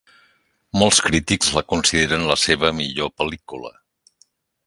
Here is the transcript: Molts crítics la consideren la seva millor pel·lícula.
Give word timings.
Molts 0.83 1.01
crítics 1.07 1.51
la 1.57 1.63
consideren 1.73 2.25
la 2.31 2.37
seva 2.45 2.73
millor 2.79 3.13
pel·lícula. 3.21 3.73